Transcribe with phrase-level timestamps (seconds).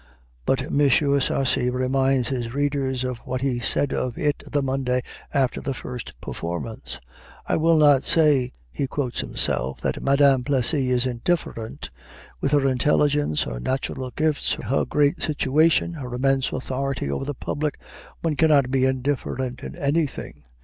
[0.47, 0.79] But M.
[0.89, 6.19] Sarcey reminds his readers of what he said of it the Monday after the first
[6.19, 6.99] performance.
[7.45, 11.91] "I will not say" he quotes himself "that Madame Plessy is indifferent.
[12.39, 17.79] With her intelligence, her natural gifts, her great situation, her immense authority over the public,
[18.21, 20.45] one cannot be indifferent in anything.